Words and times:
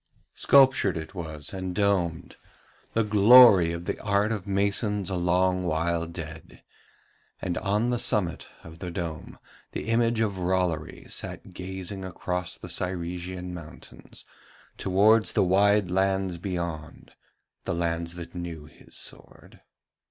Sculptured 0.33 0.97
it 0.97 1.13
was 1.13 1.53
and 1.53 1.75
domed, 1.75 2.35
the 2.93 3.03
glory 3.03 3.71
of 3.71 3.85
the 3.85 3.99
art 3.99 4.31
of 4.31 4.47
masons 4.47 5.11
a 5.11 5.15
long 5.15 5.63
while 5.63 6.07
dead, 6.07 6.63
and 7.39 7.55
on 7.59 7.91
the 7.91 7.99
summit 7.99 8.47
of 8.63 8.79
the 8.79 8.89
dome 8.89 9.37
the 9.73 9.89
image 9.89 10.19
of 10.19 10.39
Rollory 10.39 11.05
sat 11.07 11.53
gazing 11.53 12.03
across 12.03 12.57
the 12.57 12.67
Cyresian 12.67 13.53
mountains 13.53 14.25
towards 14.75 15.33
the 15.33 15.43
wide 15.43 15.91
lands 15.91 16.39
beyond, 16.39 17.13
the 17.65 17.75
lands 17.75 18.15
that 18.15 18.33
knew 18.33 18.65
his 18.65 18.97
sword. 18.97 19.61